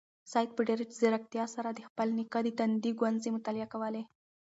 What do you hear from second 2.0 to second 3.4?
نیکه د تندي ګونځې